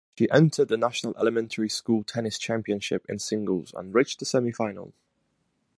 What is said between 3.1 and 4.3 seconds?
singles and reached the